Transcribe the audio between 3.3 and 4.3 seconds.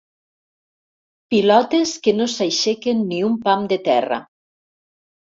pam de terra.